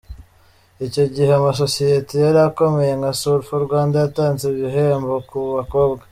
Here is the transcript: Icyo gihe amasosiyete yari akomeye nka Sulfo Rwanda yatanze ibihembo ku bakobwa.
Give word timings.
Icyo 0.85 1.03
gihe 1.13 1.31
amasosiyete 1.39 2.13
yari 2.25 2.39
akomeye 2.49 2.93
nka 2.99 3.11
Sulfo 3.19 3.53
Rwanda 3.65 3.95
yatanze 4.03 4.43
ibihembo 4.49 5.13
ku 5.29 5.39
bakobwa. 5.57 5.99